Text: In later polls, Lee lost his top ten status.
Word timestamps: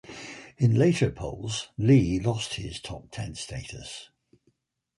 In 0.57 0.73
later 0.73 1.11
polls, 1.11 1.69
Lee 1.77 2.19
lost 2.19 2.55
his 2.55 2.79
top 2.81 3.11
ten 3.11 3.35
status. 3.35 4.09